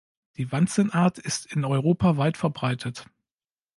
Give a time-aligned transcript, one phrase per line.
[0.37, 3.05] Die Wanzenart ist in Europa weit verbreitet.